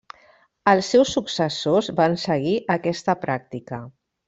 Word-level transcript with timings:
Els 0.71 0.87
seus 0.93 1.11
successors 1.17 1.91
van 2.01 2.17
seguir 2.23 2.55
aquesta 2.79 3.17
pràctica. 3.27 3.83